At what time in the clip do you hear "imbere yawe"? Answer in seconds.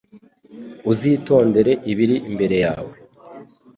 2.29-2.95